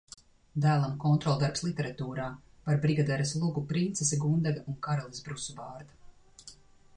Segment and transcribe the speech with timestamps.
[0.63, 2.25] Dēlam kontroldarbs literatūrā.
[2.69, 6.57] Par Brigaderes lugu "Princese Gundega un karalis Brusubārda".